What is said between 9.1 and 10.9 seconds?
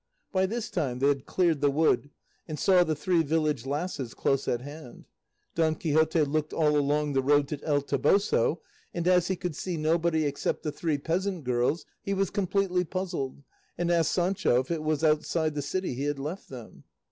he could see nobody except the